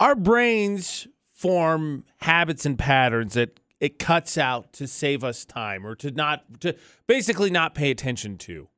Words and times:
our 0.00 0.14
brains 0.14 1.06
form 1.32 2.04
habits 2.18 2.66
and 2.66 2.78
patterns 2.78 3.34
that 3.34 3.60
it 3.80 3.98
cuts 3.98 4.36
out 4.36 4.72
to 4.72 4.86
save 4.86 5.22
us 5.22 5.44
time 5.44 5.86
or 5.86 5.94
to 5.94 6.10
not 6.10 6.60
to 6.60 6.74
basically 7.06 7.50
not 7.50 7.74
pay 7.74 7.90
attention 7.90 8.36
to. 8.36 8.68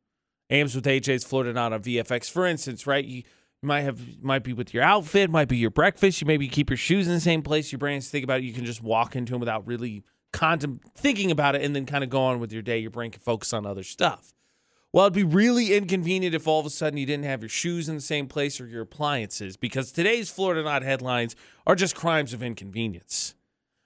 Ames 0.51 0.75
with 0.75 0.85
AJ's 0.85 1.25
Florida 1.25 1.53
not 1.53 1.72
on 1.72 1.83
VFX, 1.83 2.29
for 2.30 2.45
instance, 2.45 2.87
right? 2.87 3.04
You 3.04 3.22
might 3.62 3.83
have 3.83 4.22
might 4.22 4.43
be 4.43 4.53
with 4.53 4.75
your 4.75 4.83
outfit, 4.83 5.30
might 5.30 5.48
be 5.48 5.56
your 5.56 5.71
breakfast. 5.71 6.21
You 6.21 6.27
maybe 6.27 6.48
keep 6.48 6.71
your 6.71 6.77
shoes 6.77 7.06
in 7.06 7.14
the 7.14 7.21
same 7.21 7.43
place. 7.43 7.73
Your 7.73 7.79
brains 7.79 8.09
think 8.09 8.25
about 8.25 8.41
it. 8.41 8.45
You 8.45 8.52
can 8.52 8.64
just 8.64 8.82
walk 8.82 9.16
into 9.16 9.32
them 9.32 9.41
without 9.41 9.66
really 9.66 10.02
contem- 10.32 10.80
thinking 10.96 11.30
about 11.30 11.55
it, 11.55 11.62
and 11.62 11.75
then 11.75 11.87
kind 11.87 12.05
of 12.05 12.11
go 12.11 12.21
on 12.21 12.41
with 12.41 12.52
your 12.52 12.62
day. 12.62 12.79
Your 12.79 12.91
brain 12.91 13.11
can 13.11 13.21
focus 13.21 13.52
on 13.52 13.64
other 13.64 13.82
stuff. 13.82 14.34
Well, 14.93 15.07
it'd 15.07 15.14
be 15.14 15.22
really 15.22 15.72
inconvenient 15.72 16.34
if 16.34 16.48
all 16.48 16.59
of 16.59 16.66
a 16.66 16.70
sudden 16.70 16.98
you 16.98 17.06
didn't 17.06 17.25
have 17.25 17.43
your 17.43 17.48
shoes 17.48 17.88
in 17.88 17.95
the 17.95 18.00
same 18.00 18.27
place 18.27 18.61
or 18.61 18.66
your 18.66 18.82
appliances, 18.82 19.56
because 19.56 19.93
today's 19.93 20.30
Florida 20.30 20.64
Not 20.64 20.82
headlines 20.82 21.36
are 21.64 21.77
just 21.77 21.95
crimes 21.95 22.32
of 22.32 22.43
inconvenience. 22.43 23.37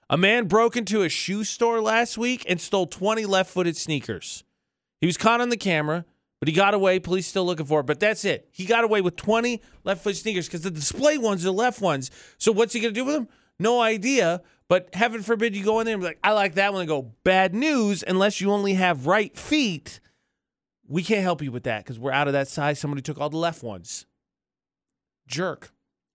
A 0.09 0.17
man 0.17 0.47
broke 0.47 0.75
into 0.75 1.03
a 1.03 1.09
shoe 1.09 1.43
store 1.43 1.79
last 1.79 2.17
week 2.17 2.43
and 2.49 2.59
stole 2.59 2.87
20 2.87 3.25
left 3.27 3.51
footed 3.51 3.77
sneakers. 3.77 4.43
He 4.99 5.05
was 5.05 5.17
caught 5.17 5.41
on 5.41 5.49
the 5.49 5.57
camera, 5.57 6.05
but 6.39 6.47
he 6.47 6.55
got 6.55 6.73
away. 6.73 6.99
Police 6.99 7.27
still 7.27 7.45
looking 7.45 7.67
for 7.67 7.81
it, 7.81 7.85
but 7.85 7.99
that's 7.99 8.25
it. 8.25 8.49
He 8.51 8.65
got 8.65 8.83
away 8.83 9.01
with 9.01 9.15
20 9.15 9.61
left 9.83 10.03
foot 10.03 10.15
sneakers 10.15 10.47
because 10.47 10.61
the 10.61 10.71
display 10.71 11.19
ones 11.19 11.45
are 11.45 11.51
left 11.51 11.81
ones. 11.81 12.09
So 12.39 12.51
what's 12.51 12.73
he 12.73 12.79
going 12.79 12.95
to 12.95 12.99
do 12.99 13.05
with 13.05 13.13
them? 13.13 13.27
No 13.59 13.79
idea. 13.79 14.41
But 14.67 14.89
heaven 14.95 15.21
forbid 15.21 15.55
you 15.55 15.63
go 15.63 15.79
in 15.79 15.85
there 15.85 15.93
and 15.93 16.01
be 16.01 16.07
like, 16.07 16.19
I 16.23 16.31
like 16.31 16.55
that 16.55 16.73
one. 16.73 16.81
And 16.81 16.89
go, 16.89 17.11
bad 17.23 17.53
news, 17.53 18.03
unless 18.07 18.41
you 18.41 18.51
only 18.51 18.73
have 18.73 19.05
right 19.05 19.35
feet 19.37 19.99
we 20.87 21.03
can't 21.03 21.23
help 21.23 21.41
you 21.41 21.51
with 21.51 21.63
that 21.63 21.83
because 21.83 21.99
we're 21.99 22.11
out 22.11 22.27
of 22.27 22.33
that 22.33 22.47
size. 22.47 22.79
Somebody 22.79 23.01
took 23.01 23.19
all 23.19 23.29
the 23.29 23.37
left 23.37 23.63
ones. 23.63 24.05
Jerk. 25.27 25.71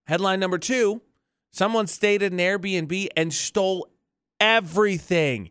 Headline 0.07 0.41
number 0.41 0.59
two 0.59 1.03
someone 1.53 1.87
stayed 1.87 2.23
at 2.23 2.33
an 2.33 2.39
Airbnb 2.39 3.09
and 3.17 3.33
stole 3.33 3.89
everything. 4.39 5.51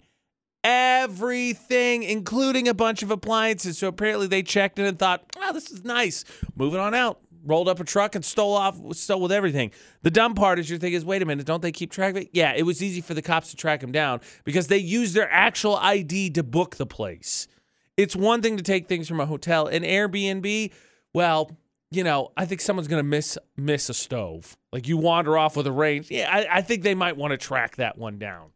Everything, 0.63 2.03
including 2.03 2.67
a 2.67 2.73
bunch 2.73 3.01
of 3.01 3.11
appliances. 3.11 3.77
So 3.77 3.87
apparently 3.87 4.27
they 4.27 4.43
checked 4.43 4.79
in 4.79 4.85
and 4.85 4.99
thought, 4.99 5.23
oh, 5.37 5.53
this 5.53 5.71
is 5.71 5.83
nice. 5.85 6.25
Moving 6.55 6.79
on 6.79 6.93
out. 6.93 7.19
Rolled 7.45 7.69
up 7.69 7.79
a 7.79 7.85
truck 7.85 8.15
and 8.15 8.25
stole 8.25 8.53
off, 8.53 8.77
stole 8.93 9.21
with 9.21 9.31
everything. 9.31 9.71
The 10.01 10.11
dumb 10.11 10.35
part 10.35 10.59
is 10.59 10.69
your 10.69 10.77
thing 10.77 10.91
is, 10.91 11.05
wait 11.05 11.21
a 11.21 11.25
minute, 11.25 11.45
don't 11.45 11.61
they 11.61 11.71
keep 11.71 11.89
track 11.89 12.11
of 12.11 12.17
it? 12.17 12.29
Yeah, 12.33 12.53
it 12.53 12.63
was 12.63 12.83
easy 12.83 12.99
for 12.99 13.13
the 13.13 13.21
cops 13.21 13.51
to 13.51 13.55
track 13.55 13.81
him 13.81 13.93
down 13.93 14.19
because 14.43 14.67
they 14.67 14.77
used 14.77 15.15
their 15.15 15.31
actual 15.31 15.77
ID 15.77 16.31
to 16.31 16.43
book 16.43 16.75
the 16.75 16.85
place. 16.85 17.47
It's 17.99 18.15
one 18.15 18.41
thing 18.41 18.55
to 18.55 18.63
take 18.63 18.87
things 18.87 19.09
from 19.09 19.19
a 19.19 19.25
hotel. 19.25 19.67
An 19.67 19.83
Airbnb, 19.83 20.71
well, 21.13 21.51
you 21.91 22.01
know, 22.01 22.31
I 22.37 22.45
think 22.45 22.61
someone's 22.61 22.87
gonna 22.87 23.03
miss 23.03 23.37
miss 23.57 23.89
a 23.89 23.93
stove. 23.93 24.55
Like 24.71 24.87
you 24.87 24.95
wander 24.95 25.37
off 25.37 25.57
with 25.57 25.67
a 25.67 25.71
range. 25.73 26.09
Yeah, 26.09 26.29
I, 26.31 26.59
I 26.59 26.61
think 26.61 26.83
they 26.83 26.95
might 26.95 27.17
want 27.17 27.31
to 27.31 27.37
track 27.37 27.75
that 27.75 27.97
one 27.97 28.17
down. 28.17 28.51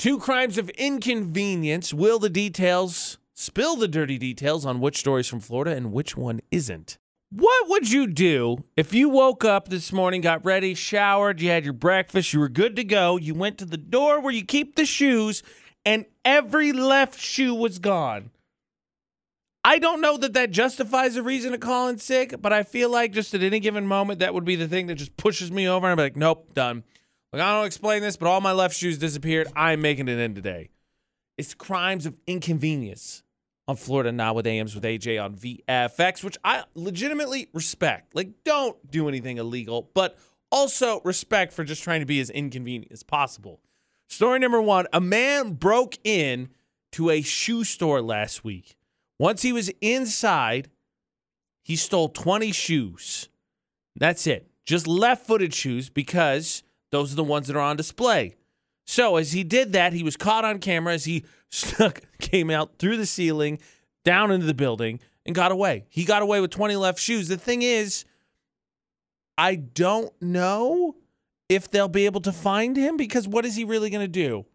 Two 0.00 0.18
crimes 0.18 0.58
of 0.58 0.68
inconvenience. 0.70 1.94
Will 1.94 2.18
the 2.18 2.28
details 2.28 3.18
spill 3.34 3.76
the 3.76 3.86
dirty 3.86 4.18
details 4.18 4.66
on 4.66 4.80
which 4.80 4.98
stories 4.98 5.28
from 5.28 5.38
Florida 5.38 5.76
and 5.76 5.92
which 5.92 6.16
one 6.16 6.40
isn't? 6.50 6.98
What 7.30 7.68
would 7.68 7.88
you 7.88 8.08
do 8.08 8.64
if 8.76 8.92
you 8.92 9.08
woke 9.08 9.44
up 9.44 9.68
this 9.68 9.92
morning, 9.92 10.22
got 10.22 10.44
ready, 10.44 10.74
showered, 10.74 11.40
you 11.40 11.50
had 11.50 11.62
your 11.62 11.72
breakfast, 11.72 12.32
you 12.32 12.40
were 12.40 12.48
good 12.48 12.74
to 12.74 12.82
go, 12.84 13.16
you 13.16 13.32
went 13.32 13.58
to 13.58 13.64
the 13.64 13.76
door 13.76 14.20
where 14.20 14.34
you 14.34 14.44
keep 14.44 14.74
the 14.74 14.84
shoes, 14.84 15.44
and 15.86 16.04
every 16.24 16.72
left 16.72 17.20
shoe 17.20 17.54
was 17.54 17.78
gone? 17.78 18.32
I 19.64 19.78
don't 19.78 20.00
know 20.00 20.16
that 20.16 20.32
that 20.34 20.50
justifies 20.50 21.16
a 21.16 21.22
reason 21.22 21.52
to 21.52 21.58
call 21.58 21.88
in 21.88 21.98
sick, 21.98 22.34
but 22.40 22.52
I 22.52 22.64
feel 22.64 22.90
like 22.90 23.12
just 23.12 23.32
at 23.32 23.42
any 23.42 23.60
given 23.60 23.86
moment, 23.86 24.18
that 24.18 24.34
would 24.34 24.44
be 24.44 24.56
the 24.56 24.66
thing 24.66 24.88
that 24.88 24.96
just 24.96 25.16
pushes 25.16 25.52
me 25.52 25.68
over. 25.68 25.86
And 25.86 25.92
I'm 25.92 26.04
like, 26.04 26.16
nope, 26.16 26.52
done. 26.52 26.82
Like, 27.32 27.42
I 27.42 27.56
don't 27.56 27.66
explain 27.66 28.02
this, 28.02 28.16
but 28.16 28.26
all 28.26 28.40
my 28.40 28.52
left 28.52 28.76
shoes 28.76 28.98
disappeared. 28.98 29.48
I'm 29.54 29.80
making 29.80 30.08
it 30.08 30.18
in 30.18 30.34
today. 30.34 30.70
It's 31.38 31.54
crimes 31.54 32.06
of 32.06 32.16
inconvenience 32.26 33.22
on 33.68 33.76
Florida 33.76 34.10
Now 34.10 34.34
with 34.34 34.46
AMs 34.46 34.74
with 34.74 34.84
AJ 34.84 35.22
on 35.22 35.36
VFX, 35.36 36.24
which 36.24 36.36
I 36.44 36.64
legitimately 36.74 37.48
respect. 37.54 38.14
Like, 38.14 38.44
don't 38.44 38.90
do 38.90 39.08
anything 39.08 39.38
illegal, 39.38 39.90
but 39.94 40.18
also 40.50 41.00
respect 41.04 41.52
for 41.52 41.64
just 41.64 41.82
trying 41.82 42.00
to 42.00 42.06
be 42.06 42.20
as 42.20 42.30
inconvenient 42.30 42.92
as 42.92 43.02
possible. 43.02 43.60
Story 44.08 44.40
number 44.40 44.60
one 44.60 44.86
a 44.92 45.00
man 45.00 45.52
broke 45.52 45.96
in 46.04 46.50
to 46.92 47.10
a 47.10 47.22
shoe 47.22 47.64
store 47.64 48.02
last 48.02 48.44
week. 48.44 48.76
Once 49.22 49.42
he 49.42 49.52
was 49.52 49.70
inside, 49.80 50.68
he 51.62 51.76
stole 51.76 52.08
20 52.08 52.50
shoes. 52.50 53.28
That's 53.94 54.26
it. 54.26 54.50
Just 54.66 54.88
left 54.88 55.28
footed 55.28 55.54
shoes 55.54 55.88
because 55.88 56.64
those 56.90 57.12
are 57.12 57.14
the 57.14 57.22
ones 57.22 57.46
that 57.46 57.54
are 57.54 57.60
on 57.60 57.76
display. 57.76 58.34
So 58.84 59.14
as 59.14 59.30
he 59.30 59.44
did 59.44 59.74
that, 59.74 59.92
he 59.92 60.02
was 60.02 60.16
caught 60.16 60.44
on 60.44 60.58
camera 60.58 60.94
as 60.94 61.04
he 61.04 61.24
stuck, 61.50 62.00
came 62.18 62.50
out 62.50 62.80
through 62.80 62.96
the 62.96 63.06
ceiling, 63.06 63.60
down 64.04 64.32
into 64.32 64.44
the 64.44 64.54
building, 64.54 64.98
and 65.24 65.36
got 65.36 65.52
away. 65.52 65.84
He 65.88 66.04
got 66.04 66.22
away 66.22 66.40
with 66.40 66.50
20 66.50 66.74
left 66.74 66.98
shoes. 66.98 67.28
The 67.28 67.36
thing 67.36 67.62
is, 67.62 68.04
I 69.38 69.54
don't 69.54 70.12
know 70.20 70.96
if 71.48 71.70
they'll 71.70 71.86
be 71.86 72.06
able 72.06 72.22
to 72.22 72.32
find 72.32 72.76
him 72.76 72.96
because 72.96 73.28
what 73.28 73.46
is 73.46 73.54
he 73.54 73.62
really 73.62 73.88
going 73.88 74.04
to 74.04 74.08
do? 74.08 74.46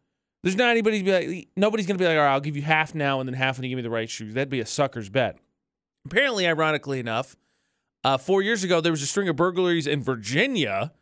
There's 0.44 0.56
not 0.56 0.70
anybody 0.70 1.00
to 1.00 1.03
be 1.03 1.12
like, 1.12 1.48
nobody's 1.56 1.88
going 1.88 1.98
to 1.98 2.02
be 2.02 2.08
like, 2.08 2.18
all 2.18 2.24
right, 2.24 2.34
I'll 2.34 2.40
give 2.40 2.56
you 2.56 2.62
half 2.62 2.94
now 2.94 3.20
and 3.20 3.28
then 3.28 3.34
half 3.34 3.58
when 3.58 3.64
you 3.64 3.70
give 3.70 3.78
me 3.78 3.84
the 3.84 3.90
right 3.90 4.09
shoes. 4.09 4.34
That'd 4.34 4.50
be 4.50 4.59
a 4.59 4.66
sucker's 4.66 5.09
bet. 5.09 5.38
Apparently, 6.06 6.48
ironically 6.48 7.00
enough, 7.00 7.36
uh, 8.03 8.18
four 8.18 8.42
years 8.42 8.64
ago, 8.64 8.80
there 8.80 8.92
was 8.92 9.02
a 9.02 9.08
string 9.08 9.28
of 9.28 9.36
burglaries 9.36 9.88
in 9.88 10.02
Virginia 10.02 10.94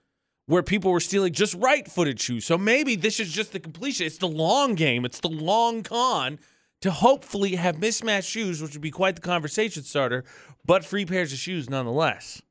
where 0.48 0.64
people 0.64 0.92
were 0.92 1.00
stealing 1.00 1.34
just 1.34 1.54
right 1.56 1.88
footed 1.88 2.20
shoes. 2.20 2.46
So 2.46 2.58
maybe 2.58 2.96
this 2.96 3.20
is 3.20 3.32
just 3.32 3.52
the 3.52 3.60
completion. 3.60 4.06
It's 4.06 4.18
the 4.18 4.28
long 4.28 4.76
game, 4.76 5.06
it's 5.06 5.20
the 5.20 5.30
long 5.30 5.84
con 5.84 6.40
to 6.82 6.92
hopefully 6.92 7.56
have 7.56 7.80
mismatched 7.80 8.30
shoes, 8.30 8.62
which 8.62 8.74
would 8.74 8.82
be 8.82 8.92
quite 8.92 9.16
the 9.16 9.22
conversation 9.22 9.84
starter, 9.84 10.24
but 10.66 10.86
free 10.86 11.06
pairs 11.06 11.34
of 11.34 11.40
shoes 11.40 11.70
nonetheless. 11.70 12.42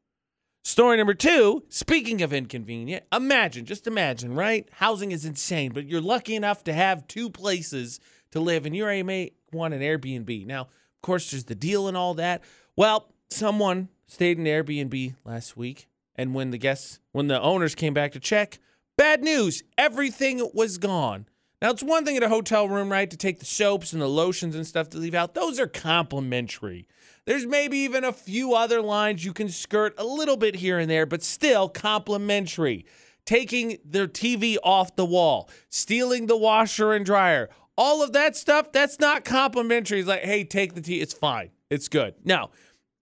Story 0.67 0.97
number 0.97 1.13
two, 1.13 1.63
speaking 1.69 2.23
of 2.23 2.33
inconvenient, 2.33 3.05
imagine, 3.13 3.67
just 3.67 3.87
imagine, 3.87 4.35
right? 4.35 4.67
Housing 4.73 5.13
is 5.13 5.27
insane, 5.27 5.73
but 5.73 5.87
you're 5.87 6.01
lucky 6.01 6.35
enough 6.35 6.65
to 6.65 6.73
have 6.73 7.07
two 7.07 7.29
places 7.29 8.01
to 8.31 8.41
live 8.41 8.65
and 8.65 8.75
you 8.75 8.87
may 9.05 9.33
want 9.53 9.75
an 9.75 9.83
Airbnb. 9.83 10.47
Now, 10.47 10.63
of 10.63 11.03
course, 11.03 11.31
there's 11.31 11.45
the 11.45 11.55
deal 11.55 11.87
and 11.87 11.99
all 11.99 12.15
that. 12.15 12.43
Well, 12.77 13.13
someone 13.29 13.91
stayed 14.07 14.39
in 14.39 14.47
Airbnb 14.47 15.17
last 15.23 15.55
week, 15.55 15.87
and 16.17 16.35
when 16.35 16.51
the 16.51 16.57
guests, 16.57 16.99
when 17.13 17.27
the 17.27 17.43
owners 17.43 17.75
came 17.75 17.93
back 17.93 18.13
to 18.13 18.21
check, 18.21 18.59
bad 18.97 19.23
news, 19.23 19.63
everything 19.77 20.49
was 20.55 20.79
gone. 20.79 21.27
Now, 21.61 21.73
it's 21.73 21.83
one 21.83 22.07
thing 22.07 22.17
at 22.17 22.23
a 22.23 22.31
hotel 22.31 22.71
room, 22.71 22.91
right, 22.91 23.11
to 23.11 23.19
take 23.19 23.39
the 23.39 23.45
soaps 23.45 23.93
and 23.93 24.01
the 24.01 24.09
lotions 24.09 24.57
and 24.57 24.67
stuff 24.67 24.89
to 24.91 24.99
leave 24.99 25.15
out. 25.15 25.35
Those 25.35 25.61
are 25.61 25.67
complimentary. 25.67 26.89
There's 27.27 27.47
maybe 27.47 27.79
even 27.79 28.05
a 28.05 28.13
few 28.13 28.55
other 28.55 28.83
lines 28.83 29.25
you 29.25 29.33
can 29.33 29.49
skirt 29.49 29.95
a 29.97 30.05
little 30.05 30.37
bit 30.37 30.57
here 30.57 30.79
and 30.79 30.91
there, 30.91 31.07
but 31.07 31.23
still 31.23 31.69
complimentary. 31.69 32.85
Taking 33.25 33.79
their 33.83 34.07
TV 34.07 34.59
off 34.63 34.97
the 34.97 35.07
wall, 35.07 35.49
stealing 35.71 36.27
the 36.27 36.37
washer 36.37 36.93
and 36.93 37.07
dryer, 37.07 37.49
all 37.79 38.03
of 38.03 38.13
that 38.13 38.37
stuff, 38.37 38.71
that's 38.71 39.01
not 39.01 39.25
complimentary. 39.25 40.01
It's 40.01 40.09
like, 40.09 40.23
hey, 40.23 40.45
take 40.45 40.75
the 40.75 40.83
tea. 40.83 41.01
It's 41.01 41.15
fine. 41.15 41.51
It's 41.71 41.89
good. 41.89 42.15
Now, 42.25 42.51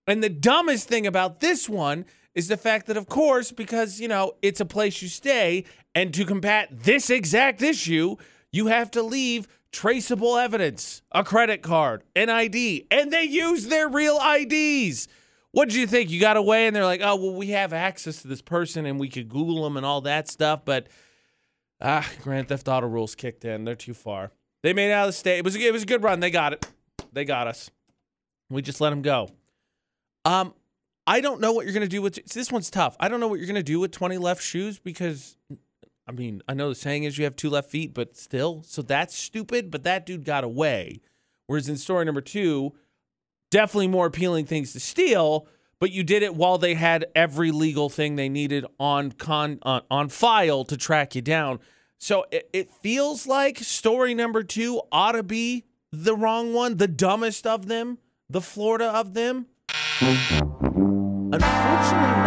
and 0.06 0.22
the 0.22 0.28
dumbest 0.28 0.88
thing 0.88 1.06
about 1.06 1.40
this 1.40 1.68
one 1.68 2.04
is 2.34 2.48
the 2.48 2.56
fact 2.56 2.86
that, 2.86 2.96
of 2.96 3.08
course, 3.08 3.50
because, 3.50 4.00
you 4.00 4.08
know, 4.08 4.32
it's 4.40 4.60
a 4.60 4.64
place 4.64 5.02
you 5.02 5.08
stay, 5.08 5.64
and 5.94 6.14
to 6.14 6.24
combat 6.24 6.68
this 6.70 7.10
exact 7.10 7.60
issue, 7.60 8.16
you 8.52 8.68
have 8.68 8.90
to 8.92 9.02
leave 9.02 9.48
traceable 9.72 10.36
evidence, 10.36 11.02
a 11.10 11.24
credit 11.24 11.62
card, 11.62 12.04
an 12.14 12.30
ID, 12.30 12.86
and 12.90 13.12
they 13.12 13.24
use 13.24 13.66
their 13.66 13.88
real 13.88 14.20
IDs. 14.22 15.08
What 15.50 15.68
did 15.68 15.76
you 15.76 15.86
think? 15.86 16.10
You 16.10 16.20
got 16.20 16.36
away, 16.36 16.66
and 16.66 16.76
they're 16.76 16.84
like, 16.84 17.00
"Oh, 17.02 17.16
well, 17.16 17.34
we 17.34 17.48
have 17.48 17.72
access 17.72 18.22
to 18.22 18.28
this 18.28 18.42
person, 18.42 18.86
and 18.86 19.00
we 19.00 19.08
could 19.08 19.28
Google 19.28 19.64
them 19.64 19.76
and 19.76 19.84
all 19.84 20.02
that 20.02 20.28
stuff." 20.28 20.64
But 20.64 20.88
ah, 21.80 22.08
Grand 22.22 22.48
Theft 22.48 22.68
Auto 22.68 22.86
rules 22.86 23.14
kicked 23.14 23.44
in. 23.44 23.64
They're 23.64 23.74
too 23.74 23.94
far. 23.94 24.30
They 24.62 24.72
made 24.72 24.90
it 24.90 24.92
out 24.92 25.08
of 25.08 25.08
the 25.08 25.18
state. 25.18 25.38
It 25.38 25.44
was 25.44 25.56
it 25.56 25.72
was 25.72 25.82
a 25.82 25.86
good 25.86 26.02
run. 26.02 26.20
They 26.20 26.30
got 26.30 26.52
it. 26.52 26.66
They 27.12 27.24
got 27.24 27.48
us. 27.48 27.70
We 28.48 28.62
just 28.62 28.80
let 28.80 28.90
them 28.90 29.02
go. 29.02 29.28
Um, 30.24 30.54
I 31.06 31.20
don't 31.20 31.40
know 31.40 31.52
what 31.52 31.64
you're 31.66 31.74
gonna 31.74 31.88
do 31.88 32.00
with 32.00 32.24
this 32.32 32.52
one's 32.52 32.70
tough. 32.70 32.96
I 33.00 33.08
don't 33.08 33.20
know 33.20 33.28
what 33.28 33.38
you're 33.38 33.46
gonna 33.46 33.62
do 33.62 33.80
with 33.80 33.90
20 33.90 34.18
left 34.18 34.42
shoes 34.42 34.78
because 34.78 35.36
I 36.12 36.14
mean, 36.14 36.42
I 36.46 36.52
know 36.52 36.68
the 36.68 36.74
saying 36.74 37.04
is 37.04 37.16
you 37.16 37.24
have 37.24 37.36
two 37.36 37.48
left 37.48 37.70
feet, 37.70 37.94
but 37.94 38.18
still, 38.18 38.62
so 38.66 38.82
that's 38.82 39.16
stupid. 39.16 39.70
But 39.70 39.82
that 39.84 40.04
dude 40.04 40.26
got 40.26 40.44
away. 40.44 41.00
Whereas 41.46 41.70
in 41.70 41.78
story 41.78 42.04
number 42.04 42.20
two, 42.20 42.74
definitely 43.50 43.88
more 43.88 44.04
appealing 44.06 44.44
things 44.44 44.74
to 44.74 44.80
steal, 44.80 45.48
but 45.78 45.90
you 45.90 46.04
did 46.04 46.22
it 46.22 46.34
while 46.34 46.58
they 46.58 46.74
had 46.74 47.06
every 47.14 47.50
legal 47.50 47.88
thing 47.88 48.16
they 48.16 48.28
needed 48.28 48.66
on 48.78 49.12
con 49.12 49.58
on, 49.62 49.80
on 49.90 50.10
file 50.10 50.66
to 50.66 50.76
track 50.76 51.14
you 51.14 51.22
down. 51.22 51.60
So 51.96 52.26
it, 52.30 52.50
it 52.52 52.70
feels 52.70 53.26
like 53.26 53.56
story 53.60 54.12
number 54.12 54.42
two 54.42 54.82
ought 54.92 55.12
to 55.12 55.22
be 55.22 55.64
the 55.92 56.14
wrong 56.14 56.52
one, 56.52 56.76
the 56.76 56.88
dumbest 56.88 57.46
of 57.46 57.68
them, 57.68 57.96
the 58.28 58.42
Florida 58.42 58.88
of 58.88 59.14
them. 59.14 59.46
Unfortunately, 61.32 62.21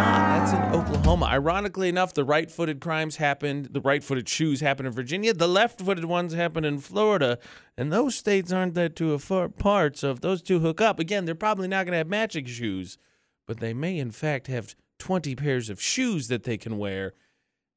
Oklahoma. 1.05 1.27
Ironically 1.27 1.87
enough, 1.87 2.15
the 2.15 2.23
right 2.23 2.49
footed 2.49 2.81
crimes 2.81 3.17
happened, 3.17 3.67
the 3.73 3.79
right 3.79 4.03
footed 4.03 4.27
shoes 4.27 4.61
happened 4.61 4.87
in 4.87 4.93
Virginia, 4.93 5.35
the 5.35 5.47
left 5.47 5.79
footed 5.79 6.05
ones 6.05 6.33
happened 6.33 6.65
in 6.65 6.79
Florida. 6.79 7.37
And 7.77 7.93
those 7.93 8.15
states 8.15 8.51
aren't 8.51 8.73
that 8.73 8.95
too 8.95 9.13
apart. 9.13 9.97
So 9.99 10.09
if 10.09 10.21
those 10.21 10.41
two 10.41 10.61
hook 10.61 10.81
up, 10.81 10.99
again, 10.99 11.25
they're 11.25 11.35
probably 11.35 11.67
not 11.67 11.85
going 11.85 11.91
to 11.91 11.99
have 11.99 12.07
matching 12.07 12.45
shoes, 12.45 12.97
but 13.45 13.59
they 13.59 13.71
may 13.71 13.99
in 13.99 14.09
fact 14.09 14.47
have 14.47 14.75
20 14.97 15.35
pairs 15.35 15.69
of 15.69 15.79
shoes 15.79 16.27
that 16.29 16.41
they 16.41 16.57
can 16.57 16.79
wear. 16.79 17.13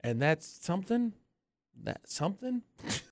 And 0.02 0.22
that's 0.22 0.46
something? 0.46 1.12
That 1.82 2.08
something? 2.08 2.62